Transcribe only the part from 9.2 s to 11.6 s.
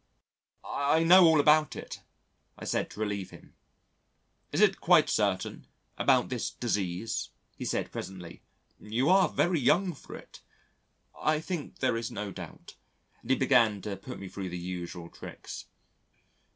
very young for it." "I